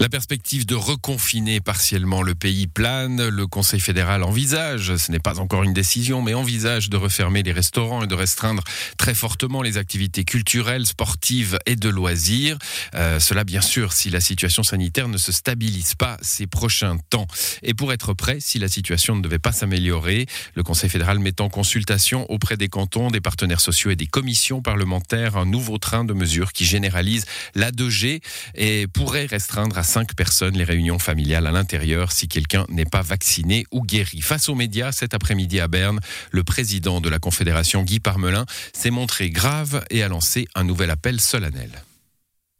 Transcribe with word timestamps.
La 0.00 0.08
perspective 0.08 0.64
de 0.64 0.74
reconfiner 0.74 1.60
partiellement 1.60 2.22
le 2.22 2.34
pays 2.34 2.66
plane. 2.66 3.28
Le 3.28 3.46
Conseil 3.46 3.80
fédéral 3.80 4.22
envisage, 4.22 4.96
ce 4.96 5.12
n'est 5.12 5.18
pas 5.18 5.40
encore 5.40 5.62
une 5.62 5.74
décision, 5.74 6.22
mais 6.22 6.32
envisage 6.32 6.88
de 6.88 6.96
refermer 6.96 7.42
les 7.42 7.52
restaurants 7.52 8.02
et 8.02 8.06
de 8.06 8.14
restreindre 8.14 8.64
très 8.96 9.14
fortement 9.14 9.60
les 9.60 9.76
activités 9.76 10.24
culturelles, 10.24 10.86
sportives 10.86 11.58
et 11.66 11.76
de 11.76 11.90
loisirs. 11.90 12.56
Euh, 12.94 13.20
cela, 13.20 13.44
bien 13.44 13.60
sûr, 13.60 13.92
si 13.92 14.08
la 14.08 14.22
situation 14.22 14.62
sanitaire 14.62 15.06
ne 15.06 15.18
se 15.18 15.32
stabilise 15.32 15.94
pas 15.96 16.16
ces 16.22 16.46
prochains 16.46 16.96
temps. 17.10 17.26
Et 17.62 17.74
pour 17.74 17.92
être 17.92 18.14
prêt, 18.14 18.38
si 18.40 18.58
la 18.58 18.68
situation 18.68 19.16
ne 19.16 19.20
devait 19.20 19.38
pas 19.38 19.52
s'améliorer, 19.52 20.24
le 20.54 20.62
Conseil 20.62 20.88
fédéral 20.88 21.18
met 21.18 21.42
en 21.42 21.50
consultation 21.50 22.24
auprès 22.30 22.56
des 22.56 22.68
cantons, 22.68 23.10
des 23.10 23.20
partenaires 23.20 23.60
sociaux 23.60 23.90
et 23.90 23.96
des 23.96 24.06
commissions 24.06 24.62
parlementaires 24.62 25.36
un 25.36 25.44
nouveau 25.44 25.76
train 25.76 26.04
de 26.04 26.14
mesures 26.14 26.54
qui 26.54 26.64
généralise 26.64 27.26
la 27.54 27.70
2G 27.70 28.22
et 28.54 28.86
pourrait 28.86 29.26
restreindre 29.26 29.76
à 29.76 29.89
cinq 29.90 30.14
personnes 30.14 30.56
les 30.56 30.62
réunions 30.62 31.00
familiales 31.00 31.48
à 31.48 31.50
l'intérieur 31.50 32.12
si 32.12 32.28
quelqu'un 32.28 32.64
n'est 32.68 32.84
pas 32.84 33.02
vacciné 33.02 33.64
ou 33.72 33.82
guéri. 33.82 34.20
Face 34.20 34.48
aux 34.48 34.54
médias, 34.54 34.92
cet 34.92 35.14
après-midi 35.14 35.58
à 35.58 35.66
Berne, 35.66 35.98
le 36.30 36.44
président 36.44 37.00
de 37.00 37.08
la 37.08 37.18
Confédération, 37.18 37.82
Guy 37.82 37.98
Parmelin, 37.98 38.46
s'est 38.72 38.92
montré 38.92 39.30
grave 39.30 39.84
et 39.90 40.04
a 40.04 40.08
lancé 40.08 40.46
un 40.54 40.62
nouvel 40.62 40.90
appel 40.90 41.20
solennel. 41.20 41.82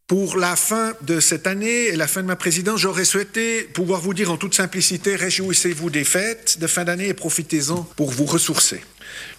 Pour 0.07 0.35
la 0.35 0.57
fin 0.57 0.91
de 1.03 1.21
cette 1.21 1.47
année 1.47 1.85
et 1.85 1.95
la 1.95 2.07
fin 2.07 2.21
de 2.21 2.27
ma 2.27 2.35
présidence, 2.35 2.81
j'aurais 2.81 3.05
souhaité 3.05 3.63
pouvoir 3.63 4.01
vous 4.01 4.13
dire 4.13 4.29
en 4.29 4.35
toute 4.35 4.53
simplicité, 4.53 5.15
réjouissez-vous 5.15 5.89
des 5.89 6.03
fêtes 6.03 6.59
de 6.59 6.67
fin 6.67 6.83
d'année 6.83 7.07
et 7.07 7.13
profitez-en 7.13 7.83
pour 7.95 8.11
vous 8.11 8.25
ressourcer. 8.25 8.81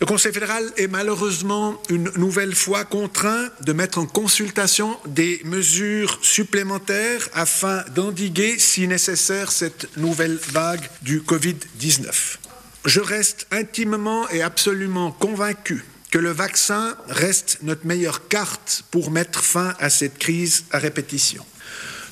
Le 0.01 0.07
Conseil 0.07 0.33
fédéral 0.33 0.65
est 0.77 0.89
malheureusement 0.89 1.81
une 1.89 2.11
nouvelle 2.17 2.55
fois 2.55 2.85
contraint 2.85 3.49
de 3.61 3.73
mettre 3.73 3.99
en 3.99 4.07
consultation 4.07 4.97
des 5.07 5.41
mesures 5.45 6.19
supplémentaires 6.23 7.29
afin 7.35 7.85
d'endiguer, 7.95 8.59
si 8.59 8.89
nécessaire, 8.89 9.53
cette 9.53 9.97
nouvelle 9.97 10.39
vague 10.53 10.89
du 11.03 11.21
Covid-19. 11.21 12.39
Je 12.85 13.01
reste 13.01 13.47
intimement 13.53 14.29
et 14.31 14.43
absolument 14.43 15.13
convaincu 15.13 15.85
que 16.11 16.19
le 16.19 16.31
vaccin 16.31 16.97
reste 17.09 17.59
notre 17.63 17.87
meilleure 17.87 18.29
carte 18.29 18.85
pour 18.91 19.11
mettre 19.11 19.43
fin 19.43 19.75
à 19.79 19.89
cette 19.89 20.19
crise 20.19 20.65
à 20.71 20.79
répétition. 20.79 21.45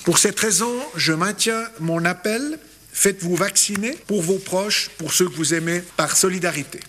Pour 0.05 0.19
cette 0.19 0.41
raison, 0.41 0.73
je 0.97 1.13
maintiens 1.13 1.65
mon 1.81 2.05
appel. 2.05 2.59
Faites-vous 2.93 3.37
vacciner 3.37 3.97
pour 4.07 4.23
vos 4.23 4.39
proches, 4.39 4.91
pour 4.97 5.13
ceux 5.13 5.29
que 5.29 5.35
vous 5.35 5.55
aimez, 5.55 5.83
par 5.97 6.17
solidarité. 6.17 6.81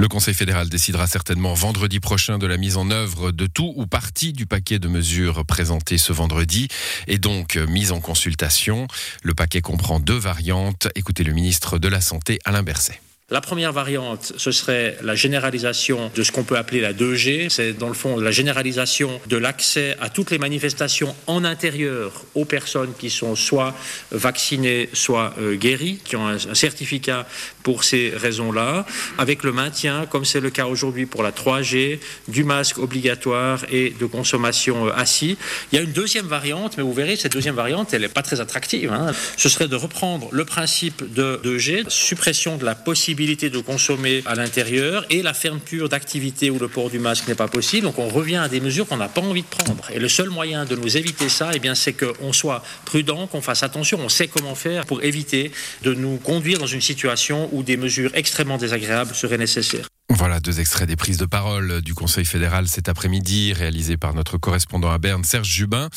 Le 0.00 0.06
Conseil 0.06 0.32
fédéral 0.34 0.68
décidera 0.68 1.08
certainement 1.08 1.54
vendredi 1.54 1.98
prochain 1.98 2.38
de 2.38 2.46
la 2.46 2.56
mise 2.56 2.76
en 2.76 2.92
œuvre 2.92 3.32
de 3.32 3.46
tout 3.46 3.72
ou 3.74 3.86
partie 3.86 4.32
du 4.32 4.46
paquet 4.46 4.78
de 4.78 4.86
mesures 4.86 5.44
présentées 5.44 5.98
ce 5.98 6.12
vendredi 6.12 6.68
et 7.08 7.18
donc 7.18 7.56
mise 7.56 7.90
en 7.90 8.00
consultation. 8.00 8.86
Le 9.24 9.34
paquet 9.34 9.60
comprend 9.60 9.98
deux 9.98 10.16
variantes. 10.16 10.86
Écoutez 10.94 11.24
le 11.24 11.32
ministre 11.32 11.80
de 11.80 11.88
la 11.88 12.00
Santé, 12.00 12.38
Alain 12.44 12.62
Berset. 12.62 13.00
La 13.30 13.42
première 13.42 13.74
variante, 13.74 14.32
ce 14.38 14.50
serait 14.50 14.96
la 15.02 15.14
généralisation 15.14 16.10
de 16.14 16.22
ce 16.22 16.32
qu'on 16.32 16.44
peut 16.44 16.56
appeler 16.56 16.80
la 16.80 16.94
2G. 16.94 17.50
C'est 17.50 17.74
dans 17.74 17.88
le 17.88 17.92
fond 17.92 18.16
la 18.16 18.30
généralisation 18.30 19.20
de 19.26 19.36
l'accès 19.36 19.98
à 20.00 20.08
toutes 20.08 20.30
les 20.30 20.38
manifestations 20.38 21.14
en 21.26 21.44
intérieur 21.44 22.24
aux 22.34 22.46
personnes 22.46 22.94
qui 22.98 23.10
sont 23.10 23.36
soit 23.36 23.74
vaccinées, 24.12 24.88
soit 24.94 25.34
euh, 25.38 25.56
guéries, 25.56 26.00
qui 26.02 26.16
ont 26.16 26.26
un, 26.26 26.38
certificat 26.38 27.26
pour 27.62 27.84
ces 27.84 28.14
raisons-là, 28.16 28.86
avec 29.18 29.42
le 29.42 29.52
maintien, 29.52 30.06
comme 30.06 30.24
c'est 30.24 30.40
le 30.40 30.48
cas 30.48 30.64
aujourd'hui 30.64 31.04
pour 31.04 31.22
la 31.22 31.30
3G, 31.30 31.98
du 32.28 32.44
masque 32.44 32.78
obligatoire 32.78 33.66
et 33.70 33.90
de 33.90 34.06
consommation 34.06 34.86
euh, 34.86 34.92
assis. 34.96 35.36
Il 35.70 35.76
y 35.76 35.78
a 35.78 35.82
une 35.82 35.92
deuxième 35.92 36.26
variante, 36.26 36.78
mais 36.78 36.82
vous 36.82 36.94
verrez, 36.94 37.16
cette 37.16 37.32
deuxième 37.32 37.56
variante, 37.56 37.92
elle 37.92 38.00
n'est 38.00 38.08
pas 38.08 38.22
très 38.22 38.40
attractive. 38.40 38.90
Hein. 38.90 39.12
Ce 39.36 39.50
serait 39.50 39.68
de 39.68 39.76
reprendre 39.76 40.30
le 40.32 40.46
principe 40.46 41.12
de 41.12 41.38
2G, 41.44 41.90
suppression 41.90 42.56
de 42.56 42.64
la 42.64 42.74
possibilité 42.74 43.17
de 43.18 43.58
consommer 43.58 44.22
à 44.26 44.36
l'intérieur 44.36 45.04
et 45.10 45.22
la 45.22 45.34
fermeture 45.34 45.88
d'activités 45.88 46.50
où 46.50 46.58
le 46.60 46.68
port 46.68 46.88
du 46.88 47.00
masque 47.00 47.26
n'est 47.26 47.34
pas 47.34 47.48
possible. 47.48 47.84
Donc 47.84 47.98
on 47.98 48.08
revient 48.08 48.36
à 48.36 48.48
des 48.48 48.60
mesures 48.60 48.86
qu'on 48.86 48.96
n'a 48.96 49.08
pas 49.08 49.20
envie 49.20 49.42
de 49.42 49.46
prendre. 49.46 49.90
Et 49.92 49.98
le 49.98 50.08
seul 50.08 50.30
moyen 50.30 50.64
de 50.64 50.76
nous 50.76 50.96
éviter 50.96 51.28
ça, 51.28 51.50
eh 51.52 51.58
bien, 51.58 51.74
c'est 51.74 51.94
qu'on 51.94 52.32
soit 52.32 52.62
prudent, 52.84 53.26
qu'on 53.26 53.40
fasse 53.40 53.64
attention, 53.64 53.98
on 54.00 54.08
sait 54.08 54.28
comment 54.28 54.54
faire 54.54 54.86
pour 54.86 55.02
éviter 55.02 55.50
de 55.82 55.94
nous 55.94 56.18
conduire 56.18 56.58
dans 56.58 56.66
une 56.66 56.80
situation 56.80 57.48
où 57.52 57.64
des 57.64 57.76
mesures 57.76 58.12
extrêmement 58.14 58.56
désagréables 58.56 59.12
seraient 59.14 59.38
nécessaires. 59.38 59.88
Voilà 60.10 60.38
deux 60.38 60.60
extraits 60.60 60.88
des 60.88 60.96
prises 60.96 61.18
de 61.18 61.26
parole 61.26 61.82
du 61.82 61.94
Conseil 61.94 62.24
fédéral 62.24 62.68
cet 62.68 62.88
après-midi, 62.88 63.52
réalisés 63.52 63.96
par 63.96 64.14
notre 64.14 64.38
correspondant 64.38 64.90
à 64.90 64.98
Berne, 64.98 65.24
Serge 65.24 65.48
Jubin. 65.48 65.88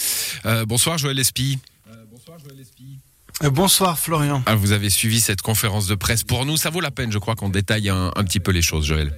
Euh, 0.46 0.66
bonsoir 0.66 0.97
Joël 0.97 1.19
Espy. 1.19 1.59
Euh, 1.88 1.94
bonsoir 2.09 2.40
Joël 2.40 2.59
Espy. 2.59 3.00
Euh, 3.44 3.50
bonsoir 3.50 3.97
Florian. 3.97 4.44
Ah, 4.46 4.56
vous 4.56 4.72
avez 4.72 4.90
suivi 4.90 5.19
cette 5.19 5.41
conférence 5.41 5.88
de 5.88 5.96
presse. 5.96 6.24
Pour 6.24 6.46
nous, 6.46 6.57
ça 6.57 6.69
vaut 6.69 6.81
la 6.81 6.91
peine, 6.91 7.12
je 7.12 7.18
crois, 7.18 7.35
qu'on 7.35 7.50
détaille 7.50 7.90
un, 7.90 8.12
un 8.16 8.24
petit 8.24 8.40
peu 8.40 8.52
les 8.52 8.62
choses, 8.62 8.85
Joël. 8.85 9.16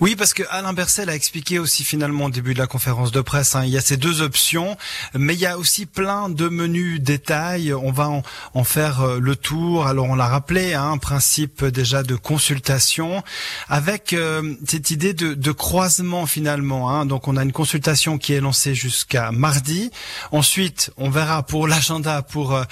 Oui, 0.00 0.16
parce 0.16 0.34
que 0.34 0.42
Alain 0.50 0.72
Bercel 0.72 1.08
a 1.08 1.14
expliqué 1.14 1.58
aussi 1.58 1.84
finalement 1.84 2.26
au 2.26 2.30
début 2.30 2.54
de 2.54 2.58
la 2.58 2.66
conférence 2.66 3.12
de 3.12 3.20
presse, 3.20 3.54
hein, 3.54 3.64
il 3.64 3.70
y 3.70 3.78
a 3.78 3.80
ces 3.80 3.96
deux 3.96 4.22
options, 4.22 4.76
mais 5.14 5.34
il 5.34 5.40
y 5.40 5.46
a 5.46 5.58
aussi 5.58 5.86
plein 5.86 6.28
de 6.28 6.48
menus 6.48 7.00
détails. 7.00 7.72
On 7.72 7.92
va 7.92 8.10
en, 8.54 8.64
faire 8.64 9.02
euh, 9.02 9.18
le 9.20 9.36
tour. 9.36 9.86
Alors 9.86 10.06
on 10.06 10.14
l'a 10.14 10.26
rappelé, 10.26 10.74
hein, 10.74 10.92
un 10.92 10.98
principe 10.98 11.64
déjà 11.64 12.02
de 12.02 12.16
consultation, 12.16 13.22
avec 13.68 14.12
euh, 14.12 14.54
cette 14.66 14.90
idée 14.90 15.14
de, 15.14 15.52
croisement 15.52 16.26
finalement. 16.26 16.90
Hein. 16.90 17.06
Donc 17.06 17.28
on 17.28 17.36
a 17.36 17.42
une 17.42 17.52
consultation 17.52 18.18
qui 18.18 18.32
est 18.32 18.40
lancée 18.40 18.74
jusqu'à 18.74 19.30
mardi. 19.30 19.90
Ensuite, 20.32 20.90
on 20.96 21.10
verra 21.10 21.44
pour 21.44 21.68
l'agenda 21.68 22.22
pour 22.22 22.54
euh, 22.54 22.64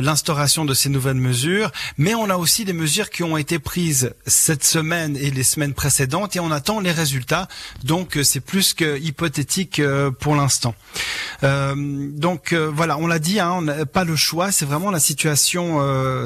l'instauration 0.00 0.64
de 0.64 0.74
ces 0.74 0.88
nouvelles 0.88 1.14
mesures, 1.14 1.70
mais 1.96 2.14
on 2.14 2.28
a 2.30 2.36
aussi 2.36 2.64
des 2.64 2.72
mesures 2.72 3.10
qui 3.10 3.22
ont 3.22 3.36
été 3.36 3.58
prises 3.58 4.14
cette 4.26 4.64
semaine 4.64 5.16
et 5.16 5.30
les 5.30 5.44
semaines 5.54 5.74
précédentes 5.74 6.36
et 6.36 6.40
on 6.40 6.50
attend 6.50 6.80
les 6.80 6.90
résultats. 6.90 7.48
Donc 7.84 8.16
euh, 8.16 8.24
c'est 8.24 8.40
plus 8.40 8.74
que 8.74 8.98
hypothétique 8.98 9.78
euh, 9.78 10.10
pour 10.10 10.34
l'instant. 10.34 10.74
Euh, 11.42 11.74
donc 11.76 12.52
voilà, 12.52 12.98
on 12.98 13.06
l'a 13.06 13.18
dit, 13.18 13.40
hein, 13.40 13.52
on 13.56 13.62
n'a 13.62 13.86
pas 13.86 14.04
le 14.04 14.16
choix. 14.16 14.52
C'est 14.52 14.64
vraiment 14.64 14.90
la 14.90 15.00
situation 15.00 15.54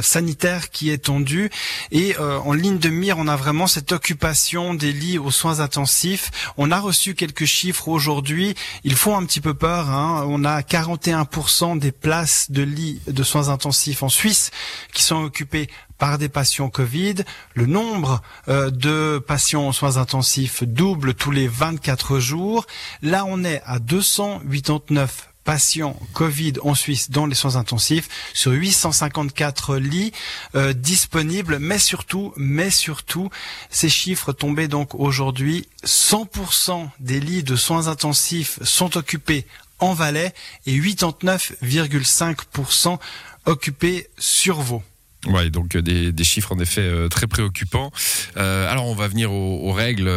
sanitaire 0.03 0.71
qui 0.71 0.91
est 0.91 0.99
tendue 0.99 1.51
et 1.91 2.17
en 2.19 2.53
ligne 2.53 2.79
de 2.79 2.89
mire, 2.89 3.17
on 3.19 3.29
a 3.29 3.37
vraiment 3.37 3.67
cette 3.67 3.93
occupation 3.93 4.75
des 4.75 4.93
lits 4.93 5.19
aux 5.19 5.31
soins 5.31 5.61
intensifs. 5.61 6.31
On 6.57 6.71
a 6.71 6.79
reçu 6.79 7.15
quelques 7.15 7.45
chiffres 7.45 7.89
aujourd'hui. 7.89 8.55
Ils 8.85 8.97
font 8.97 9.17
un 9.17 9.25
petit 9.25 9.41
peu 9.41 9.55
peur. 9.55 9.91
Hein. 9.91 10.25
On 10.29 10.45
a 10.45 10.61
41% 10.61 11.79
des 11.79 11.93
places 11.93 12.51
de 12.51 12.63
lits 12.63 13.01
de 13.07 13.23
soins 13.23 13.49
intensifs 13.49 14.03
en 14.03 14.09
Suisse 14.09 14.51
qui 14.93 15.03
sont 15.03 15.23
occupées 15.23 15.69
par 15.99 16.19
des 16.19 16.29
patients 16.29 16.71
Covid. 16.71 17.17
Le 17.55 17.67
nombre 17.67 18.23
euh, 18.49 18.71
de 18.71 19.19
patients 19.19 19.67
en 19.67 19.73
soins 19.73 19.97
intensifs 19.97 20.65
double 20.65 21.15
tous 21.15 21.31
les 21.31 21.49
24 21.49 22.19
jours. 22.19 22.67
Là, 23.03 23.25
on 23.27 23.45
est 23.45 23.63
à 23.67 23.79
289 23.79 25.29
patients 25.49 25.97
Covid 26.13 26.53
en 26.63 26.75
Suisse 26.75 27.11
dans 27.11 27.25
les 27.25 27.35
soins 27.35 27.57
intensifs 27.57 28.11
sur 28.35 28.53
854 28.53 29.77
lits 29.77 30.13
euh, 30.55 30.75
disponibles 30.75 31.59
mais 31.59 31.79
surtout 31.79 32.35
mais 32.37 32.69
surtout 32.69 33.31
ces 33.71 33.89
chiffres 33.89 34.35
tombés 34.35 34.69
donc 34.69 34.95
aujourd'hui 34.95 35.67
100% 35.87 36.91
des 37.01 37.19
lits 37.19 37.45
de 37.45 37.57
soins 37.57 37.89
intensifs 37.89 38.63
sont 38.63 38.99
occupés 38.99 39.47
en 39.79 39.95
Valais 39.95 40.35
et 40.67 40.79
89,5% 40.79 42.99
occupés 43.47 44.11
sur 44.19 44.61
Vaud. 44.61 44.83
Ouais, 45.27 45.51
donc 45.51 45.75
euh, 45.75 45.83
des, 45.83 46.25
chiffres 46.25 46.53
en 46.53 46.59
effet 46.61 46.83
euh, 46.83 47.09
très 47.09 47.27
préoccupants. 47.27 47.91
Euh, 48.37 48.71
alors 48.71 48.87
on 48.87 48.95
va 48.95 49.09
venir 49.09 49.33
aux, 49.33 49.73
règles 49.73 50.11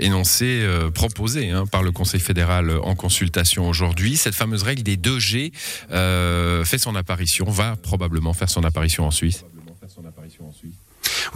énoncées, 0.00 0.66
proposées 0.94 1.50
hein, 1.50 1.66
par 1.66 1.82
le 1.82 1.92
Conseil 1.92 2.20
fédéral 2.20 2.70
en 2.82 2.94
consultation 2.94 3.68
aujourd'hui. 3.68 4.16
Cette 4.16 4.34
fameuse 4.34 4.62
règle 4.62 4.82
des 4.82 4.96
2G 4.96 5.52
fait 6.64 6.78
son 6.78 6.96
apparition, 6.96 7.46
va 7.46 7.76
probablement 7.76 8.32
faire 8.32 8.50
son 8.50 8.64
apparition 8.64 9.06
en 9.06 9.10
Suisse. 9.10 9.44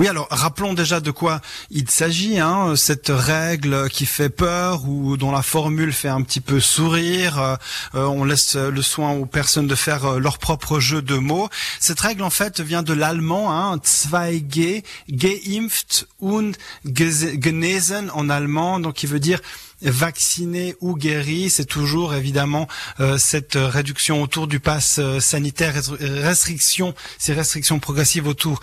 Oui, 0.01 0.09
alors 0.09 0.29
rappelons 0.31 0.73
déjà 0.73 1.01
de 1.01 1.11
quoi 1.11 1.43
il 1.71 1.91
s'agit. 1.91 2.39
Hein, 2.41 2.75
cette 2.75 3.11
règle 3.11 3.91
qui 3.91 4.07
fait 4.07 4.31
peur 4.31 4.89
ou 4.89 5.19
dont 5.19 5.31
la 5.31 5.43
formule 5.43 5.93
fait 5.93 6.09
un 6.09 6.23
petit 6.23 6.41
peu 6.41 6.59
sourire. 6.59 7.59
Euh, 7.95 8.07
on 8.07 8.25
laisse 8.25 8.57
le 8.57 8.81
soin 8.81 9.11
aux 9.11 9.27
personnes 9.27 9.67
de 9.67 9.75
faire 9.75 10.07
euh, 10.07 10.19
leur 10.19 10.39
propre 10.39 10.81
jeu 10.81 11.03
de 11.03 11.17
mots. 11.17 11.51
Cette 11.81 12.01
règle 12.01 12.23
en 12.23 12.31
fait 12.31 12.63
vient 12.63 12.83
de 12.83 12.95
l'allemand, 12.95 13.53
hein, 13.53 13.77
2G, 13.77 14.85
geimpft 15.11 16.07
und 16.19 16.53
genesen 16.87 18.11
en 18.15 18.31
allemand, 18.31 18.81
donc 18.81 18.95
qui 18.95 19.07
veut 19.07 19.21
dire 19.21 19.41
vacciné 19.83 20.77
ou 20.81 20.95
guéri, 20.95 21.49
c'est 21.49 21.65
toujours 21.65 22.13
évidemment 22.15 22.69
euh, 23.01 23.17
cette 23.17 23.57
réduction 23.57 24.23
autour 24.23 24.47
du 24.47 24.61
pass 24.61 25.01
sanitaire, 25.21 25.75
restriction, 25.99 26.95
ces 27.19 27.33
restrictions 27.33 27.79
progressives 27.79 28.27
autour 28.27 28.61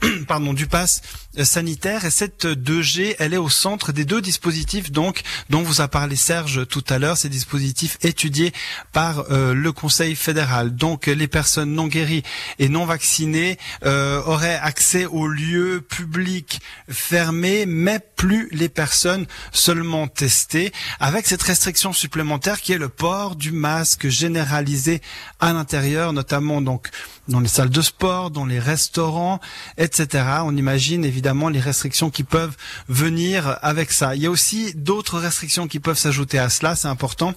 pardon, 0.28 0.52
du 0.52 0.66
pass 0.66 1.02
sanitaire 1.44 2.04
et 2.04 2.10
cette 2.10 2.46
2G, 2.46 3.16
elle 3.18 3.34
est 3.34 3.38
au 3.38 3.48
centre 3.48 3.92
des 3.92 4.04
deux 4.04 4.20
dispositifs 4.20 4.90
donc 4.90 5.22
dont 5.50 5.62
vous 5.62 5.80
a 5.80 5.88
parlé 5.88 6.16
Serge 6.16 6.66
tout 6.66 6.84
à 6.88 6.98
l'heure, 6.98 7.16
ces 7.16 7.28
dispositifs 7.28 7.98
étudiés 8.02 8.52
par 8.92 9.24
le 9.30 9.70
Conseil 9.70 10.14
fédéral. 10.16 10.74
Donc 10.74 11.06
les 11.06 11.28
personnes 11.28 11.72
non 11.72 11.86
guéries 11.86 12.22
et 12.58 12.68
non 12.68 12.86
vaccinées 12.86 13.58
auraient 13.84 14.58
accès 14.60 15.06
aux 15.06 15.28
lieux 15.28 15.80
publics 15.80 16.60
fermés, 16.88 17.66
mais 17.66 18.00
plus 18.16 18.48
les 18.52 18.68
personnes 18.68 19.26
seulement 19.52 20.08
testées, 20.08 20.72
avec 21.00 21.26
cette 21.26 21.42
restriction 21.42 21.92
supplémentaire 21.92 22.60
qui 22.60 22.72
est 22.72 22.78
le 22.78 22.88
port 22.88 23.36
du 23.36 23.52
masque 23.52 24.08
généralisé 24.08 25.02
à 25.40 25.52
l'intérieur, 25.52 26.12
notamment 26.12 26.62
donc 26.62 26.88
dans 27.28 27.40
les 27.40 27.48
salles 27.48 27.70
de 27.70 27.82
sport, 27.82 28.30
dans 28.30 28.46
les 28.46 28.60
restaurants, 28.60 29.40
etc. 29.76 30.24
On 30.44 30.56
imagine 30.56 31.04
évidemment 31.04 31.25
les 31.50 31.60
restrictions 31.60 32.10
qui 32.10 32.24
peuvent 32.24 32.56
venir 32.88 33.58
avec 33.62 33.92
ça. 33.92 34.14
Il 34.14 34.22
y 34.22 34.26
a 34.26 34.30
aussi 34.30 34.74
d'autres 34.74 35.18
restrictions 35.18 35.68
qui 35.68 35.80
peuvent 35.80 35.98
s'ajouter 35.98 36.38
à 36.38 36.48
cela, 36.48 36.76
c'est 36.76 36.88
important 36.88 37.34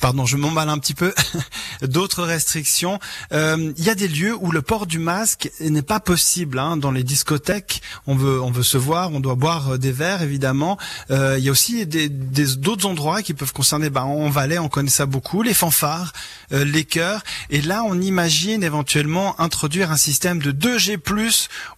pardon, 0.00 0.26
je 0.26 0.36
m'emballe 0.36 0.68
un 0.68 0.78
petit 0.78 0.94
peu, 0.94 1.14
d'autres 1.82 2.22
restrictions. 2.22 2.98
Euh, 3.32 3.72
il 3.76 3.84
y 3.84 3.90
a 3.90 3.94
des 3.94 4.08
lieux 4.08 4.34
où 4.34 4.50
le 4.50 4.62
port 4.62 4.86
du 4.86 4.98
masque 4.98 5.50
n'est 5.60 5.82
pas 5.82 6.00
possible. 6.00 6.58
Hein. 6.58 6.76
Dans 6.76 6.90
les 6.90 7.04
discothèques, 7.04 7.82
on 8.06 8.14
veut, 8.14 8.40
on 8.40 8.50
veut 8.50 8.62
se 8.62 8.78
voir, 8.78 9.12
on 9.12 9.20
doit 9.20 9.34
boire 9.34 9.78
des 9.78 9.92
verres, 9.92 10.22
évidemment. 10.22 10.78
Euh, 11.10 11.36
il 11.38 11.44
y 11.44 11.48
a 11.48 11.52
aussi 11.52 11.86
des, 11.86 12.08
d'autres 12.08 12.86
endroits 12.86 13.22
qui 13.22 13.34
peuvent 13.34 13.52
concerner, 13.52 13.90
bah, 13.90 14.04
en 14.04 14.30
Valais, 14.30 14.58
on 14.58 14.68
connaît 14.68 14.90
ça 14.90 15.06
beaucoup, 15.06 15.42
les 15.42 15.54
fanfares, 15.54 16.12
euh, 16.52 16.64
les 16.64 16.84
chœurs. 16.84 17.22
Et 17.50 17.62
là, 17.62 17.84
on 17.84 18.00
imagine 18.00 18.62
éventuellement 18.62 19.40
introduire 19.40 19.90
un 19.92 19.96
système 19.96 20.40
de 20.40 20.52
2G+, 20.52 20.98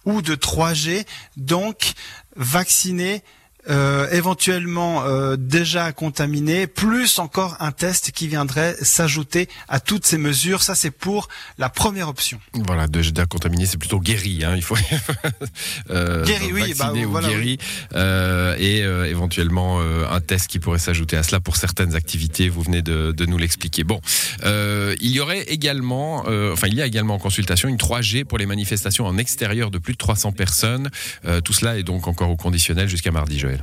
ou 0.05 0.21
de 0.21 0.35
3G, 0.35 1.05
donc 1.37 1.93
vacciner 2.35 3.23
euh, 3.69 4.07
éventuellement 4.11 5.03
euh, 5.03 5.35
déjà 5.37 5.91
contaminé, 5.91 6.67
plus 6.67 7.19
encore 7.19 7.57
un 7.59 7.71
test 7.71 8.11
qui 8.11 8.27
viendrait 8.27 8.75
s'ajouter 8.81 9.49
à 9.67 9.79
toutes 9.79 10.05
ces 10.05 10.17
mesures. 10.17 10.61
Ça, 10.61 10.75
c'est 10.75 10.91
pour 10.91 11.27
la 11.57 11.69
première 11.69 12.09
option. 12.09 12.39
Voilà, 12.53 12.87
déjà 12.87 13.25
contaminé, 13.25 13.65
c'est 13.65 13.77
plutôt 13.77 13.99
guéri. 13.99 14.43
Hein, 14.43 14.53
il 14.55 14.61
faut 14.61 14.75
euh, 15.89 16.25
guéri, 16.25 16.51
oui, 16.53 16.73
bah, 16.77 16.91
ou 16.93 17.19
guéri, 17.19 17.57
euh, 17.93 18.55
et 18.57 18.83
euh, 18.83 19.09
éventuellement 19.09 19.79
un 19.79 20.21
test 20.21 20.47
qui 20.47 20.59
pourrait 20.59 20.79
s'ajouter 20.79 21.17
à 21.17 21.23
cela 21.23 21.39
pour 21.39 21.57
certaines 21.57 21.95
activités. 21.95 22.49
Vous 22.49 22.61
venez 22.61 22.81
de, 22.81 23.11
de 23.11 23.25
nous 23.25 23.37
l'expliquer. 23.37 23.83
Bon, 23.83 23.99
il 24.43 25.11
y 25.11 25.19
aurait 25.19 25.43
également, 25.43 26.25
enfin, 26.51 26.67
il 26.67 26.75
y 26.75 26.81
a 26.81 26.85
également 26.85 27.15
en 27.15 27.19
consultation 27.19 27.69
une 27.69 27.77
3G 27.77 28.25
pour 28.25 28.37
les 28.37 28.45
manifestations 28.45 29.05
en 29.05 29.17
extérieur 29.17 29.71
de 29.71 29.77
plus 29.77 29.93
de 29.93 29.97
300 29.97 30.31
personnes. 30.31 30.89
tout 31.43 31.53
cela 31.53 31.77
est 31.77 31.83
donc 31.83 32.07
encore 32.07 32.29
au 32.29 32.35
conditionnel 32.35 32.87
jusqu'à 32.87 33.11
mardi, 33.11 33.39
Joël. 33.39 33.54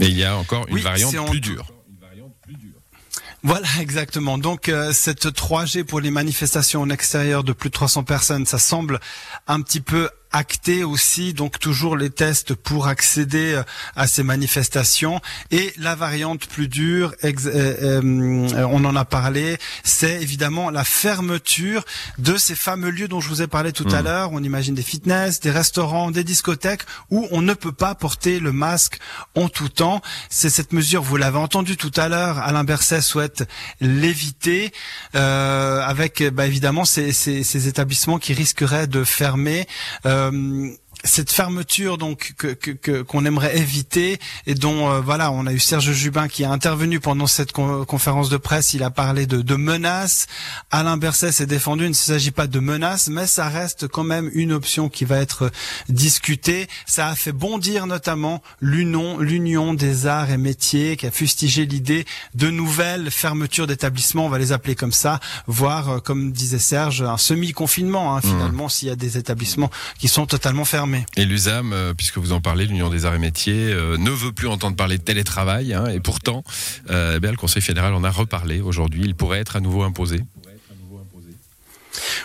Et 0.00 0.06
il 0.06 0.16
y 0.16 0.24
a 0.24 0.36
encore 0.36 0.66
une 0.68 0.78
variante 0.78 1.30
plus 1.30 1.40
dure. 1.40 1.66
Voilà, 3.42 3.68
exactement. 3.78 4.38
Donc 4.38 4.70
euh, 4.70 4.92
cette 4.94 5.26
3G 5.26 5.84
pour 5.84 6.00
les 6.00 6.10
manifestations 6.10 6.80
en 6.80 6.88
extérieur 6.88 7.44
de 7.44 7.52
plus 7.52 7.68
de 7.68 7.74
300 7.74 8.02
personnes, 8.02 8.46
ça 8.46 8.58
semble 8.58 9.00
un 9.46 9.60
petit 9.60 9.82
peu 9.82 10.08
acté 10.34 10.82
aussi 10.82 11.32
donc 11.32 11.60
toujours 11.60 11.96
les 11.96 12.10
tests 12.10 12.54
pour 12.54 12.88
accéder 12.88 13.54
euh, 13.54 13.62
à 13.94 14.08
ces 14.08 14.24
manifestations. 14.24 15.20
Et 15.52 15.72
la 15.78 15.94
variante 15.94 16.46
plus 16.46 16.66
dure 16.66 17.14
euh, 17.24 17.32
euh, 17.46 18.66
on 18.68 18.84
en 18.84 18.96
a 18.96 19.04
parlé 19.04 19.58
c'est 19.84 20.20
évidemment 20.20 20.70
la 20.70 20.82
fermeture 20.82 21.84
de 22.18 22.36
ces 22.36 22.56
fameux 22.56 22.90
lieux 22.90 23.06
dont 23.06 23.20
je 23.20 23.28
vous 23.28 23.42
ai 23.42 23.46
parlé 23.46 23.72
tout 23.72 23.88
à 23.92 24.02
mmh. 24.02 24.04
l'heure. 24.04 24.32
On 24.32 24.42
imagine 24.42 24.74
des 24.74 24.82
fitness 24.82 25.38
des 25.38 25.52
restaurants 25.52 26.10
des 26.10 26.24
discothèques 26.24 26.82
où 27.10 27.28
on 27.30 27.40
ne 27.40 27.54
peut 27.54 27.72
pas 27.72 27.94
porter 27.94 28.40
le 28.40 28.50
masque 28.50 28.98
en 29.36 29.48
tout 29.48 29.68
temps. 29.68 30.02
C'est 30.30 30.50
cette 30.50 30.72
mesure 30.72 31.02
vous 31.02 31.16
l'avez 31.16 31.38
entendu 31.38 31.76
tout 31.76 31.92
à 31.96 32.08
l'heure 32.08 32.38
Alain 32.38 32.64
Berset 32.64 33.02
souhaite 33.02 33.44
l'éviter 33.80 34.72
euh, 35.14 35.80
avec 35.80 36.24
bah, 36.32 36.46
évidemment 36.46 36.84
ces, 36.84 37.12
ces, 37.12 37.44
ces, 37.44 37.68
établissements 37.68 38.18
qui 38.18 38.32
risqueraient 38.32 38.88
de 38.88 39.04
fermer 39.04 39.68
euh, 40.06 40.23
Euh, 40.32 40.76
cette 41.04 41.30
fermeture 41.30 41.98
donc 41.98 42.32
que 42.36 43.02
qu'on 43.02 43.24
aimerait 43.24 43.58
éviter 43.58 44.18
et 44.46 44.54
dont 44.54 44.90
euh, 44.90 45.00
voilà 45.00 45.30
on 45.30 45.46
a 45.46 45.52
eu 45.52 45.58
Serge 45.58 45.92
Jubin 45.92 46.28
qui 46.28 46.44
a 46.44 46.50
intervenu 46.50 46.98
pendant 46.98 47.26
cette 47.26 47.52
conférence 47.52 48.30
de 48.30 48.36
presse. 48.38 48.72
Il 48.72 48.82
a 48.82 48.90
parlé 48.90 49.26
de, 49.26 49.42
de 49.42 49.54
menaces. 49.54 50.26
Alain 50.70 50.96
Berset 50.96 51.32
s'est 51.32 51.46
défendu. 51.46 51.84
Il 51.84 51.90
ne 51.90 51.94
s'agit 51.94 52.30
pas 52.30 52.46
de 52.46 52.58
menaces 52.58 53.08
mais 53.08 53.26
ça 53.26 53.48
reste 53.48 53.86
quand 53.86 54.04
même 54.04 54.30
une 54.32 54.52
option 54.52 54.88
qui 54.88 55.04
va 55.04 55.18
être 55.18 55.50
discutée. 55.88 56.68
Ça 56.86 57.08
a 57.08 57.14
fait 57.14 57.32
bondir 57.32 57.86
notamment 57.86 58.42
l'union 58.60 59.18
l'union 59.18 59.74
des 59.74 60.06
arts 60.06 60.30
et 60.30 60.38
métiers 60.38 60.96
qui 60.96 61.06
a 61.06 61.10
fustigé 61.10 61.66
l'idée 61.66 62.06
de 62.34 62.50
nouvelles 62.50 63.10
fermetures 63.10 63.66
d'établissements 63.66 64.26
on 64.26 64.30
va 64.30 64.38
les 64.38 64.52
appeler 64.52 64.74
comme 64.74 64.92
ça 64.92 65.20
voire 65.46 65.88
euh, 65.90 65.98
comme 66.00 66.32
disait 66.32 66.58
Serge 66.58 67.02
un 67.02 67.18
semi 67.18 67.52
confinement 67.52 68.16
hein, 68.16 68.18
mmh. 68.18 68.28
finalement 68.28 68.68
s'il 68.68 68.88
y 68.88 68.90
a 68.90 68.96
des 68.96 69.18
établissements 69.18 69.70
qui 69.98 70.08
sont 70.08 70.26
totalement 70.26 70.64
fermés 70.64 70.93
et 71.16 71.24
l'USAM, 71.24 71.72
euh, 71.72 71.94
puisque 71.94 72.18
vous 72.18 72.32
en 72.32 72.40
parlez, 72.40 72.66
l'Union 72.66 72.90
des 72.90 73.04
arts 73.06 73.14
et 73.14 73.18
métiers, 73.18 73.72
euh, 73.72 73.96
ne 73.96 74.10
veut 74.10 74.32
plus 74.32 74.48
entendre 74.48 74.76
parler 74.76 74.98
de 74.98 75.02
télétravail. 75.02 75.74
Hein, 75.74 75.86
et 75.86 76.00
pourtant, 76.00 76.44
euh, 76.90 77.18
eh 77.22 77.26
le 77.26 77.36
Conseil 77.36 77.62
fédéral 77.62 77.94
en 77.94 78.04
a 78.04 78.10
reparlé 78.10 78.60
aujourd'hui. 78.60 79.02
Il 79.04 79.14
pourrait 79.14 79.40
être 79.40 79.56
à 79.56 79.60
nouveau 79.60 79.82
imposé. 79.82 80.20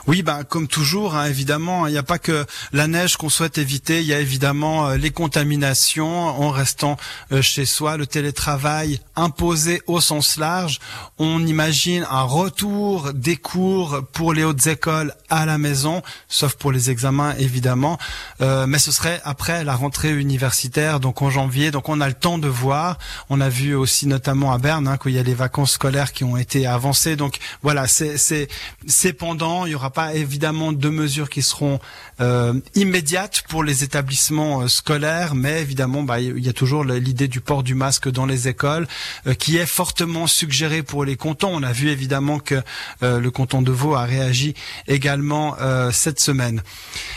Oui, 0.07 0.23
ben 0.23 0.43
comme 0.43 0.67
toujours, 0.67 1.15
hein, 1.15 1.25
évidemment, 1.25 1.87
il 1.87 1.91
n'y 1.91 1.97
a 1.97 2.03
pas 2.03 2.19
que 2.19 2.45
la 2.73 2.87
neige 2.87 3.17
qu'on 3.17 3.29
souhaite 3.29 3.57
éviter, 3.57 4.01
il 4.01 4.07
y 4.07 4.13
a 4.13 4.19
évidemment 4.19 4.89
euh, 4.89 4.97
les 4.97 5.11
contaminations 5.11 6.27
en 6.41 6.49
restant 6.49 6.97
euh, 7.31 7.41
chez 7.41 7.65
soi, 7.65 7.97
le 7.97 8.07
télétravail 8.07 8.99
imposé 9.15 9.81
au 9.87 10.01
sens 10.01 10.37
large. 10.37 10.79
On 11.17 11.45
imagine 11.45 12.05
un 12.09 12.23
retour 12.23 13.13
des 13.13 13.37
cours 13.37 14.01
pour 14.13 14.33
les 14.33 14.43
hautes 14.43 14.67
écoles 14.67 15.13
à 15.29 15.45
la 15.45 15.57
maison, 15.57 16.01
sauf 16.27 16.55
pour 16.55 16.71
les 16.71 16.89
examens 16.89 17.35
évidemment, 17.37 17.97
euh, 18.41 18.65
mais 18.67 18.79
ce 18.79 18.91
serait 18.91 19.21
après 19.23 19.63
la 19.63 19.75
rentrée 19.75 20.13
universitaire, 20.13 20.99
donc 20.99 21.21
en 21.21 21.29
janvier. 21.29 21.71
Donc 21.71 21.89
on 21.89 22.01
a 22.01 22.07
le 22.07 22.13
temps 22.13 22.37
de 22.37 22.47
voir. 22.47 22.97
On 23.29 23.41
a 23.41 23.49
vu 23.49 23.75
aussi 23.75 24.07
notamment 24.07 24.51
à 24.51 24.57
Berne 24.57 24.87
hein, 24.87 24.97
qu'il 24.97 25.11
y 25.11 25.19
a 25.19 25.23
les 25.23 25.33
vacances 25.33 25.73
scolaires 25.73 26.13
qui 26.13 26.23
ont 26.23 26.37
été 26.37 26.65
avancées. 26.65 27.15
Donc 27.15 27.37
voilà, 27.61 27.87
c'est 27.87 28.17
c'est 28.17 29.13
pendant. 29.13 29.58
Il 29.65 29.71
y 29.71 29.75
aura 29.75 29.89
pas 29.89 30.13
évidemment 30.13 30.71
de 30.71 30.89
mesures 30.89 31.29
qui 31.29 31.41
seront 31.41 31.79
euh, 32.21 32.53
immédiates 32.75 33.43
pour 33.47 33.63
les 33.63 33.83
établissements 33.83 34.61
euh, 34.61 34.67
scolaires, 34.67 35.35
mais 35.35 35.61
évidemment, 35.61 36.03
bah, 36.03 36.19
il 36.19 36.43
y 36.43 36.49
a 36.49 36.53
toujours 36.53 36.83
l'idée 36.83 37.27
du 37.27 37.39
port 37.41 37.63
du 37.63 37.75
masque 37.75 38.09
dans 38.09 38.25
les 38.25 38.47
écoles, 38.47 38.87
euh, 39.27 39.33
qui 39.33 39.57
est 39.57 39.65
fortement 39.65 40.27
suggérée 40.27 40.83
pour 40.83 41.05
les 41.05 41.15
cantons. 41.15 41.51
On 41.53 41.63
a 41.63 41.71
vu 41.71 41.89
évidemment 41.89 42.39
que 42.39 42.61
le 43.01 43.29
canton 43.29 43.61
de 43.61 43.71
Vaud 43.71 43.95
a 43.95 44.03
réagi 44.03 44.53
également 44.87 45.55
cette 45.91 46.19
semaine. 46.19 46.61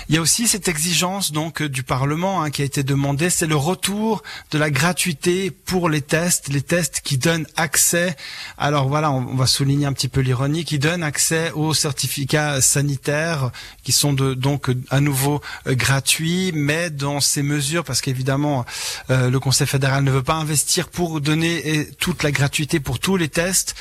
Il 0.09 0.15
y 0.15 0.19
a 0.19 0.21
aussi 0.21 0.47
cette 0.47 0.69
exigence 0.69 1.33
donc 1.33 1.63
du 1.63 1.83
Parlement 1.83 2.43
hein, 2.43 2.51
qui 2.51 2.63
a 2.63 2.65
été 2.65 2.83
demandée, 2.83 3.31
c'est 3.31 3.47
le 3.47 3.57
retour 3.57 4.23
de 4.51 4.59
la 4.59 4.71
gratuité 4.71 5.51
pour 5.51 5.89
les 5.89 6.01
tests, 6.01 6.49
les 6.49 6.63
tests 6.63 7.01
qui 7.03 7.19
donnent 7.19 7.47
accès. 7.57 8.17
Alors 8.59 8.89
voilà, 8.89 9.11
on, 9.11 9.35
va 9.35 9.47
souligner 9.47 9.87
un 9.87 9.93
petit 9.93 10.09
peu 10.09 10.21
l'ironie, 10.21 10.65
qui 10.65 10.79
donnent 10.79 11.03
accès 11.03 11.51
aux 11.53 11.75
certificats 11.75 12.61
sanitaires 12.61 13.51
qui 13.83 13.93
sont 13.93 14.13
de, 14.13 14.35
donc 14.35 14.71
à 14.93 15.01
nouveau 15.01 15.41
euh, 15.67 15.75
gratuits, 15.75 16.53
mais 16.55 16.91
dans 16.91 17.21
ces 17.21 17.43
mesures, 17.43 17.83
parce 17.83 18.01
qu'évidemment 18.01 18.65
euh, 19.11 19.31
le 19.31 19.41
Conseil 19.41 19.67
fédéral 19.67 20.05
ne 20.05 20.11
veut 20.13 20.23
pas 20.23 20.35
investir 20.35 20.89
pour 20.89 21.21
donner 21.21 21.89
toute 21.99 22.23
la 22.23 22.31
gratuité 22.31 22.79
pour 22.79 23.01
tous 23.01 23.17
les 23.17 23.29
tests, 23.29 23.75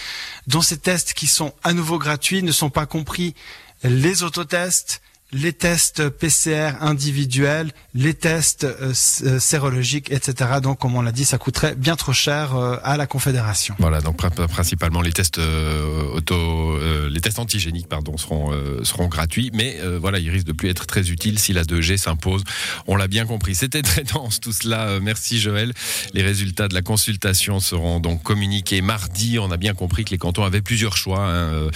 dans 0.48 0.62
ces 0.62 0.77
tests 0.77 1.13
qui 1.13 1.27
sont 1.27 1.53
à 1.63 1.74
nouveau 1.74 2.00
gratuits 2.00 2.41
ne 2.41 2.51
sont 2.51 2.70
pas 2.70 2.86
compris 2.86 3.36
les 3.84 4.24
autotests, 4.24 5.01
les 5.34 5.54
tests 5.54 6.10
PCR 6.10 6.72
individuels, 6.82 7.72
les 7.94 8.14
tests 8.14 8.66
euh, 8.66 8.94
euh, 9.24 9.40
sérologiques, 9.40 10.12
etc. 10.12 10.60
Donc, 10.62 10.80
comme 10.80 10.96
on 10.96 11.02
l'a 11.02 11.12
dit, 11.12 11.24
ça 11.24 11.38
coûterait 11.38 11.76
bien 11.76 11.96
trop 11.96 12.12
cher 12.12 12.56
euh, 12.56 12.78
à 12.84 12.98
la 12.98 13.08
Confédération. 13.08 13.76
Voilà, 13.80 14.02
donc 14.02 14.18
principalement 14.18 15.02
les 15.02 15.14
tests 15.14 15.40
auto, 15.40 16.78
les 17.10 17.22
tests 17.22 17.40
antigéniques, 17.40 17.88
pardon, 17.88 18.18
seront 18.18 18.52
seront 18.84 19.08
gratuits, 19.08 19.52
mais 19.54 19.80
voilà, 20.00 20.20
ils 20.20 20.30
risquent 20.30 20.48
de 20.48 20.54
plus 20.54 20.70
être 20.70 20.86
très 20.86 21.10
utiles 21.10 21.40
si 21.40 21.54
la 21.54 21.64
2G 21.64 21.98
s'impose. 21.98 22.44
On 22.88 22.96
l'a 22.96 23.08
bien 23.08 23.26
compris. 23.26 23.56
C'était 23.56 23.82
très 23.82 24.04
dense 24.04 24.40
tout 24.40 24.52
cela. 24.52 25.00
Merci 25.02 25.40
Joël. 25.40 25.74
Les 26.14 26.22
résultats 26.22 26.68
de 26.68 26.74
la 26.74 26.82
consultation 26.82 27.60
seront 27.60 28.00
donc 28.00 28.24
communiqués 28.24 28.82
mardi. 28.82 29.40
On 29.40 29.52
a 29.52 29.58
bien 29.58 29.74
compris 29.74 30.06
que 30.06 30.12
les 30.12 30.18
cantons 30.18 30.44
avaient 30.44 30.62
plusieurs 30.62 30.98
choix 30.98 31.26
hein, 31.26 31.70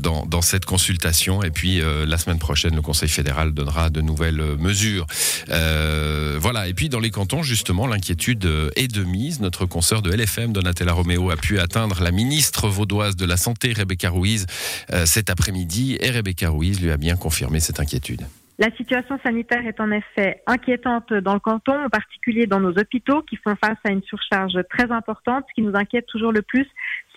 dans 0.00 0.26
dans 0.26 0.42
cette 0.42 0.64
consultation, 0.64 1.42
et 1.42 1.50
puis 1.50 1.80
la 1.80 2.18
semaine 2.18 2.35
prochaine, 2.38 2.74
le 2.74 2.82
Conseil 2.82 3.08
fédéral 3.08 3.52
donnera 3.52 3.90
de 3.90 4.00
nouvelles 4.00 4.56
mesures. 4.58 5.06
Euh, 5.50 6.38
voilà. 6.40 6.68
Et 6.68 6.74
puis 6.74 6.88
dans 6.88 7.00
les 7.00 7.10
cantons, 7.10 7.42
justement, 7.42 7.86
l'inquiétude 7.86 8.48
est 8.76 8.88
de 8.88 9.04
mise. 9.04 9.40
Notre 9.40 9.66
consoeur 9.66 10.02
de 10.02 10.10
LFM, 10.10 10.52
Donatella 10.52 10.92
Romeo, 10.92 11.30
a 11.30 11.36
pu 11.36 11.58
atteindre 11.58 12.02
la 12.02 12.10
ministre 12.10 12.68
vaudoise 12.68 13.16
de 13.16 13.26
la 13.26 13.36
Santé, 13.36 13.72
Rebecca 13.72 14.10
Ruiz, 14.10 14.46
euh, 14.92 15.06
cet 15.06 15.30
après-midi. 15.30 15.96
Et 16.00 16.10
Rebecca 16.10 16.50
Ruiz 16.50 16.80
lui 16.80 16.90
a 16.90 16.96
bien 16.96 17.16
confirmé 17.16 17.60
cette 17.60 17.80
inquiétude. 17.80 18.26
La 18.58 18.70
situation 18.74 19.18
sanitaire 19.22 19.66
est 19.66 19.80
en 19.80 19.90
effet 19.90 20.42
inquiétante 20.46 21.12
dans 21.12 21.34
le 21.34 21.40
canton, 21.40 21.74
en 21.74 21.90
particulier 21.90 22.46
dans 22.46 22.58
nos 22.58 22.70
hôpitaux 22.70 23.20
qui 23.20 23.36
font 23.36 23.54
face 23.62 23.76
à 23.84 23.90
une 23.90 24.02
surcharge 24.02 24.58
très 24.70 24.90
importante. 24.90 25.44
Ce 25.48 25.54
qui 25.54 25.60
nous 25.60 25.76
inquiète 25.76 26.06
toujours 26.06 26.32
le 26.32 26.40
plus, 26.40 26.66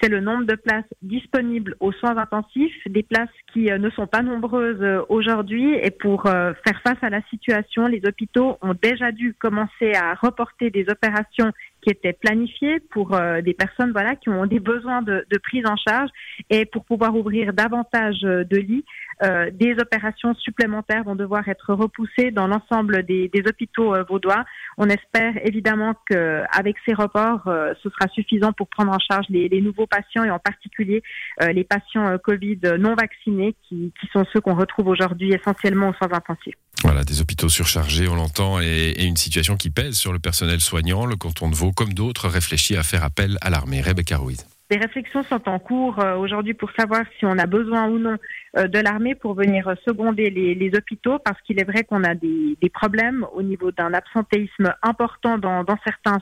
c'est 0.01 0.09
le 0.09 0.19
nombre 0.19 0.43
de 0.43 0.55
places 0.55 0.83
disponibles 1.01 1.77
aux 1.79 1.93
soins 1.93 2.17
intensifs, 2.17 2.75
des 2.87 3.03
places 3.03 3.29
qui 3.53 3.71
euh, 3.71 3.77
ne 3.77 3.89
sont 3.89 4.05
pas 4.05 4.21
nombreuses 4.21 4.81
euh, 4.81 5.01
aujourd'hui. 5.07 5.75
Et 5.81 5.91
pour 5.91 6.25
euh, 6.25 6.51
faire 6.67 6.81
face 6.81 7.01
à 7.01 7.09
la 7.09 7.21
situation, 7.29 7.87
les 7.87 8.01
hôpitaux 8.05 8.57
ont 8.61 8.75
déjà 8.81 9.13
dû 9.13 9.33
commencer 9.33 9.93
à 9.93 10.15
reporter 10.15 10.71
des 10.71 10.87
opérations 10.89 11.53
qui 11.81 11.89
étaient 11.89 12.13
planifiées 12.13 12.79
pour 12.91 13.17
des 13.43 13.53
personnes 13.53 13.91
voilà 13.91 14.15
qui 14.15 14.29
ont 14.29 14.45
des 14.45 14.59
besoins 14.59 15.01
de, 15.01 15.25
prise 15.41 15.65
en 15.65 15.75
charge 15.77 16.09
et 16.49 16.65
pour 16.65 16.83
pouvoir 16.85 17.15
ouvrir 17.15 17.53
davantage 17.53 18.21
de 18.21 18.57
lits. 18.57 18.85
Euh, 19.21 19.49
des 19.51 19.73
opérations 19.79 20.33
supplémentaires 20.35 21.03
vont 21.03 21.15
devoir 21.15 21.47
être 21.49 21.73
repoussées 21.73 22.31
dans 22.31 22.47
l'ensemble 22.47 23.03
des, 23.03 23.29
hôpitaux 23.47 23.93
vaudois. 24.07 24.45
On 24.77 24.87
espère 24.87 25.33
évidemment 25.45 25.93
qu'avec 26.09 26.75
ces 26.85 26.93
reports, 26.93 27.43
ce 27.45 27.89
sera 27.89 28.07
suffisant 28.13 28.53
pour 28.53 28.67
prendre 28.67 28.91
en 28.91 28.99
charge 28.99 29.25
les, 29.29 29.61
nouveaux 29.61 29.87
patients 29.87 30.23
et 30.23 30.31
en 30.31 30.39
particulier 30.39 31.01
euh, 31.41 31.51
les 31.51 31.63
patients 31.63 32.07
euh, 32.07 32.17
Covid 32.17 32.59
non 32.77 32.95
vaccinés 32.95 33.55
qui, 33.67 33.93
sont 34.11 34.25
ceux 34.33 34.41
qu'on 34.41 34.55
retrouve 34.55 34.87
aujourd'hui 34.87 35.33
essentiellement 35.33 35.89
aux 35.89 35.93
soins 35.93 36.11
intensifs. 36.11 36.55
Voilà, 36.83 37.03
des 37.03 37.21
hôpitaux 37.21 37.49
surchargés, 37.49 38.07
on 38.07 38.15
l'entend, 38.15 38.61
et, 38.61 39.03
une 39.03 39.17
situation 39.17 39.57
qui 39.57 39.69
pèse 39.69 39.95
sur 39.95 40.13
le 40.13 40.19
personnel 40.19 40.61
soignant. 40.61 41.05
Le 41.05 41.15
canton 41.15 41.49
de 41.49 41.55
Vaud, 41.55 41.71
comme 41.71 41.93
d'autres, 41.93 42.29
réfléchit 42.29 42.77
à 42.77 42.83
faire 42.83 43.03
appel 43.03 43.37
à 43.41 43.49
l'armée. 43.49 43.81
Rebecca 43.81 44.17
Ruiz. 44.17 44.45
Des 44.69 44.77
réflexions 44.77 45.23
sont 45.23 45.41
en 45.49 45.57
cours 45.57 45.99
euh, 45.99 46.15
aujourd'hui 46.15 46.53
pour 46.53 46.69
savoir 46.77 47.01
si 47.17 47.25
on 47.25 47.37
a 47.39 47.47
besoin 47.47 47.87
ou 47.87 47.97
non 47.97 48.17
de 48.55 48.79
l'armée 48.79 49.15
pour 49.15 49.33
venir 49.33 49.71
seconder 49.85 50.29
les, 50.29 50.71
hôpitaux, 50.75 51.19
parce 51.19 51.39
qu'il 51.41 51.59
est 51.59 51.63
vrai 51.63 51.83
qu'on 51.83 52.03
a 52.03 52.15
des, 52.15 52.57
problèmes 52.73 53.25
au 53.33 53.41
niveau 53.41 53.71
d'un 53.71 53.93
absentéisme 53.93 54.73
important 54.81 55.37
dans, 55.37 55.65
certains 55.83 56.19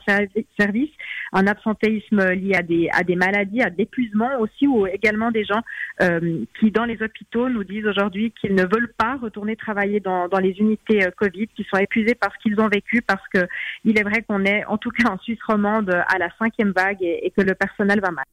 services, 0.58 0.90
un 1.32 1.46
absentéisme 1.46 2.32
lié 2.32 2.54
à 2.54 2.62
des, 2.62 2.88
à 2.92 3.02
des 3.02 3.16
maladies, 3.16 3.62
à 3.62 3.70
d'épuisement 3.70 4.38
aussi, 4.40 4.66
ou 4.66 4.86
également 4.86 5.30
des 5.30 5.44
gens 5.44 5.62
euh, 6.02 6.44
qui, 6.58 6.70
dans 6.70 6.84
les 6.84 7.02
hôpitaux, 7.02 7.48
nous 7.48 7.64
disent 7.64 7.86
aujourd'hui 7.86 8.32
qu'ils 8.40 8.54
ne 8.54 8.62
veulent 8.62 8.92
pas 8.96 9.16
retourner 9.16 9.56
travailler 9.56 10.00
dans, 10.00 10.28
les 10.40 10.52
unités 10.58 11.06
Covid, 11.16 11.48
qui 11.48 11.64
sont 11.64 11.78
épuisés 11.78 12.14
parce 12.14 12.36
qu'ils 12.38 12.60
ont 12.60 12.68
vécu, 12.68 13.02
parce 13.02 13.26
que 13.32 13.46
il 13.84 13.98
est 13.98 14.02
vrai 14.02 14.22
qu'on 14.22 14.44
est, 14.44 14.64
en 14.66 14.78
tout 14.78 14.90
cas 14.90 15.10
en 15.10 15.18
Suisse 15.18 15.42
romande, 15.46 15.90
à 15.90 16.18
la 16.18 16.28
cinquième 16.38 16.72
vague 16.76 17.02
et 17.02 17.32
que 17.36 17.42
le 17.42 17.54
personnel 17.54 18.00
va 18.00 18.10
mal. 18.10 18.24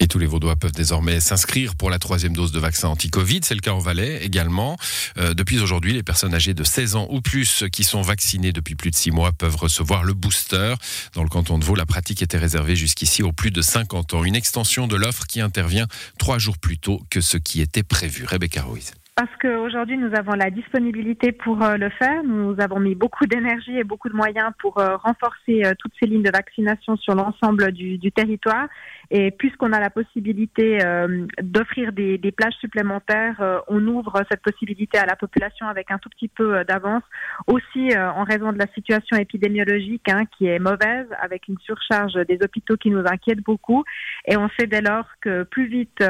Et 0.00 0.06
tous 0.06 0.18
les 0.18 0.26
Vaudois 0.26 0.56
peuvent 0.56 0.72
désormais 0.72 1.20
s'inscrire 1.20 1.76
pour 1.76 1.88
la 1.88 1.98
troisième 1.98 2.34
dose 2.34 2.52
de 2.52 2.58
vaccin 2.58 2.88
anti-Covid. 2.88 3.40
C'est 3.42 3.54
le 3.54 3.60
cas 3.60 3.72
en 3.72 3.78
Valais 3.78 4.24
également. 4.24 4.76
Euh, 5.18 5.34
depuis 5.34 5.60
aujourd'hui, 5.60 5.92
les 5.92 6.02
personnes 6.02 6.34
âgées 6.34 6.54
de 6.54 6.64
16 6.64 6.96
ans 6.96 7.06
ou 7.10 7.20
plus 7.20 7.64
qui 7.72 7.84
sont 7.84 8.02
vaccinées 8.02 8.52
depuis 8.52 8.74
plus 8.74 8.90
de 8.90 8.96
6 8.96 9.12
mois 9.12 9.32
peuvent 9.32 9.56
recevoir 9.56 10.04
le 10.04 10.12
booster. 10.12 10.74
Dans 11.14 11.22
le 11.22 11.28
canton 11.28 11.58
de 11.58 11.64
Vaud, 11.64 11.76
la 11.76 11.86
pratique 11.86 12.22
était 12.22 12.38
réservée 12.38 12.76
jusqu'ici 12.76 13.22
aux 13.22 13.32
plus 13.32 13.50
de 13.50 13.62
50 13.62 14.14
ans. 14.14 14.24
Une 14.24 14.36
extension 14.36 14.86
de 14.86 14.96
l'offre 14.96 15.26
qui 15.26 15.40
intervient 15.40 15.86
trois 16.18 16.38
jours 16.38 16.58
plus 16.58 16.78
tôt 16.78 17.00
que 17.08 17.20
ce 17.20 17.36
qui 17.36 17.60
était 17.60 17.82
prévu. 17.82 18.24
Rebecca 18.26 18.62
Ruiz. 18.62 18.92
Parce 19.16 19.30
qu'aujourd'hui, 19.40 19.96
nous 19.96 20.10
avons 20.16 20.32
la 20.32 20.50
disponibilité 20.50 21.30
pour 21.30 21.62
euh, 21.62 21.76
le 21.76 21.88
faire. 21.88 22.24
Nous 22.24 22.56
avons 22.58 22.80
mis 22.80 22.96
beaucoup 22.96 23.26
d'énergie 23.26 23.78
et 23.78 23.84
beaucoup 23.84 24.08
de 24.08 24.16
moyens 24.16 24.50
pour 24.58 24.78
euh, 24.78 24.96
renforcer 24.96 25.62
toutes 25.78 25.92
ces 26.00 26.06
lignes 26.06 26.24
de 26.24 26.32
vaccination 26.32 26.96
sur 26.96 27.14
l'ensemble 27.14 27.70
du, 27.70 28.10
territoire. 28.10 28.66
Et 29.10 29.30
puisqu'on 29.30 29.72
a 29.72 29.80
la 29.80 29.90
possibilité 29.90 30.78
d'offrir 31.42 31.92
des, 31.92 32.18
des, 32.18 32.32
plages 32.32 32.54
supplémentaires, 32.54 33.62
on 33.68 33.86
ouvre 33.86 34.22
cette 34.30 34.42
possibilité 34.42 34.98
à 34.98 35.06
la 35.06 35.16
population 35.16 35.66
avec 35.66 35.90
un 35.90 35.98
tout 35.98 36.08
petit 36.08 36.28
peu 36.28 36.64
d'avance. 36.64 37.02
Aussi 37.46 37.96
en 37.96 38.24
raison 38.24 38.52
de 38.52 38.58
la 38.58 38.66
situation 38.74 39.16
épidémiologique 39.16 40.08
hein, 40.08 40.24
qui 40.36 40.46
est 40.46 40.58
mauvaise, 40.58 41.06
avec 41.20 41.48
une 41.48 41.58
surcharge 41.58 42.14
des 42.26 42.38
hôpitaux 42.42 42.76
qui 42.76 42.90
nous 42.90 43.04
inquiète 43.06 43.40
beaucoup. 43.40 43.84
Et 44.26 44.36
on 44.36 44.48
sait 44.58 44.66
dès 44.66 44.80
lors 44.80 45.06
que 45.20 45.42
plus 45.44 45.66
vite 45.66 46.02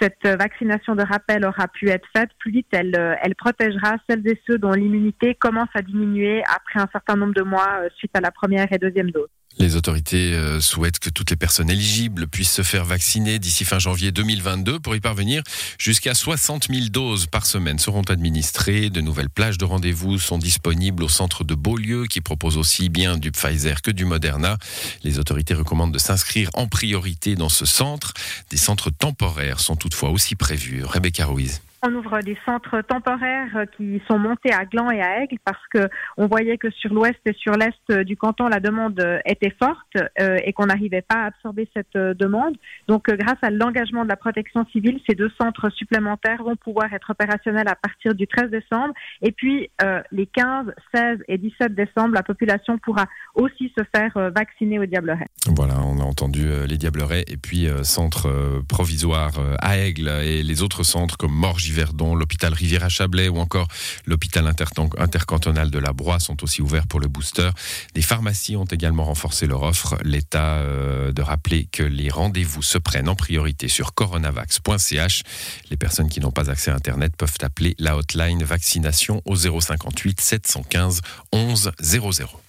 cette 0.00 0.26
vaccination 0.26 0.94
de 0.94 1.02
rappel 1.02 1.44
aura 1.44 1.68
pu 1.68 1.88
être 1.88 2.06
faite, 2.14 2.30
plus 2.38 2.52
vite 2.52 2.66
elle, 2.72 2.94
euh, 2.96 3.14
elle 3.22 3.34
protégera 3.34 3.96
celles 4.08 4.26
et 4.28 4.40
ceux 4.46 4.58
dont 4.58 4.72
l'immunité 4.72 5.34
commence 5.34 5.68
à 5.74 5.82
diminuer 5.82 6.42
après 6.54 6.80
un 6.80 6.88
certain 6.92 7.16
nombre 7.16 7.34
de 7.34 7.42
mois 7.42 7.80
euh, 7.80 7.88
suite 7.96 8.12
à 8.14 8.20
la 8.20 8.30
première 8.30 8.70
et 8.72 8.78
deuxième 8.78 9.10
dose. 9.10 9.28
Les 9.58 9.74
autorités 9.74 10.34
euh, 10.34 10.60
souhaitent 10.60 10.98
que 10.98 11.08
toutes 11.08 11.30
les 11.30 11.36
personnes 11.36 11.70
éligibles 11.70 12.26
puissent 12.26 12.52
se 12.52 12.62
faire 12.62 12.84
vacciner 12.84 13.38
d'ici 13.38 13.64
fin 13.64 13.78
janvier 13.78 14.12
2022. 14.12 14.80
Pour 14.80 14.94
y 14.94 15.00
parvenir, 15.00 15.42
jusqu'à 15.78 16.14
60 16.14 16.68
000 16.68 16.88
doses 16.90 17.26
par 17.26 17.46
semaine 17.46 17.78
seront 17.78 18.02
administrées. 18.02 18.90
De 18.90 19.00
nouvelles 19.00 19.30
plages 19.30 19.56
de 19.56 19.64
rendez-vous 19.64 20.18
sont 20.18 20.36
disponibles 20.36 21.02
au 21.02 21.08
centre 21.08 21.42
de 21.42 21.54
Beaulieu 21.54 22.06
qui 22.06 22.20
propose 22.20 22.58
aussi 22.58 22.90
bien 22.90 23.16
du 23.16 23.32
Pfizer 23.32 23.80
que 23.80 23.90
du 23.90 24.04
Moderna. 24.04 24.58
Les 25.04 25.18
autorités 25.18 25.54
recommandent 25.54 25.94
de 25.94 25.98
s'inscrire 25.98 26.50
en 26.52 26.68
priorité 26.68 27.34
dans 27.34 27.48
ce 27.48 27.64
centre. 27.64 28.12
Des 28.50 28.58
centres 28.58 28.90
temporaires 28.90 29.60
sont 29.60 29.76
toutefois 29.76 30.10
aussi 30.10 30.34
prévus. 30.34 30.84
Rebecca 30.84 31.24
Ruiz. 31.24 31.62
On 31.82 31.94
ouvre 31.94 32.20
des 32.20 32.36
centres 32.44 32.80
temporaires 32.82 33.64
qui 33.76 34.02
sont 34.08 34.18
montés 34.18 34.52
à 34.52 34.64
Gland 34.64 34.90
et 34.90 35.00
à 35.00 35.22
Aigle 35.22 35.36
parce 35.44 35.62
que 35.72 35.88
on 36.16 36.26
voyait 36.26 36.58
que 36.58 36.70
sur 36.70 36.92
l'ouest 36.92 37.18
et 37.26 37.34
sur 37.34 37.52
l'est 37.52 37.92
du 38.04 38.16
canton 38.16 38.48
la 38.48 38.60
demande 38.60 39.00
était 39.24 39.54
forte 39.58 39.96
euh, 40.20 40.38
et 40.44 40.52
qu'on 40.52 40.66
n'arrivait 40.66 41.02
pas 41.02 41.16
à 41.16 41.26
absorber 41.26 41.68
cette 41.74 41.94
euh, 41.96 42.14
demande. 42.14 42.56
Donc 42.88 43.08
euh, 43.08 43.16
grâce 43.16 43.38
à 43.42 43.50
l'engagement 43.50 44.04
de 44.04 44.08
la 44.08 44.16
protection 44.16 44.64
civile, 44.72 45.00
ces 45.08 45.14
deux 45.14 45.30
centres 45.40 45.70
supplémentaires 45.70 46.42
vont 46.42 46.56
pouvoir 46.56 46.92
être 46.92 47.10
opérationnels 47.10 47.68
à 47.68 47.74
partir 47.74 48.14
du 48.14 48.26
13 48.26 48.50
décembre 48.50 48.94
et 49.22 49.32
puis 49.32 49.70
les 50.12 50.26
15, 50.26 50.66
16 50.94 51.18
et 51.28 51.38
17 51.38 51.74
décembre, 51.74 52.14
la 52.14 52.22
population 52.22 52.78
pourra 52.78 53.06
aussi 53.34 53.72
se 53.76 53.84
faire 53.94 54.12
vacciner 54.34 54.78
au 54.78 54.86
Diableret. 54.86 55.26
Voilà, 55.46 55.74
on 55.80 56.00
a 56.00 56.04
entendu 56.04 56.46
les 56.66 56.76
Diablerets 56.76 57.24
et 57.28 57.36
puis 57.36 57.68
centre 57.82 58.62
provisoire 58.68 59.32
à 59.60 59.78
Aigle 59.78 60.08
et 60.08 60.42
les 60.42 60.62
autres 60.62 60.82
centres 60.82 61.16
comme 61.16 61.32
Morges 61.32 61.65
Verdon, 61.72 62.14
l'hôpital 62.14 62.52
Rivière-à-Chablais 62.52 63.28
ou 63.28 63.38
encore 63.38 63.68
l'hôpital 64.06 64.46
intercantonal 64.46 65.70
de 65.70 65.78
la 65.78 65.92
Broye 65.92 66.20
sont 66.20 66.42
aussi 66.44 66.62
ouverts 66.62 66.86
pour 66.86 67.00
le 67.00 67.08
booster. 67.08 67.50
Des 67.94 68.02
pharmacies 68.02 68.56
ont 68.56 68.64
également 68.64 69.04
renforcé 69.04 69.46
leur 69.46 69.62
offre. 69.62 69.96
L'État 70.02 70.56
euh, 70.56 71.12
de 71.12 71.22
rappeler 71.22 71.68
que 71.70 71.82
les 71.82 72.10
rendez-vous 72.10 72.62
se 72.62 72.78
prennent 72.78 73.08
en 73.08 73.14
priorité 73.14 73.68
sur 73.68 73.94
coronavax.ch. 73.94 75.22
Les 75.70 75.76
personnes 75.76 76.08
qui 76.08 76.20
n'ont 76.20 76.32
pas 76.32 76.50
accès 76.50 76.70
à 76.70 76.74
Internet 76.74 77.14
peuvent 77.16 77.38
appeler 77.42 77.74
la 77.78 77.96
hotline 77.96 78.42
vaccination 78.44 79.22
au 79.24 79.36
058 79.36 80.20
715 80.20 81.00
11 81.32 81.72
00. 81.80 82.40